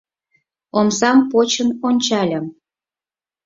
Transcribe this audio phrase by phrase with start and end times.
[0.79, 2.45] Омсам почын ончальым-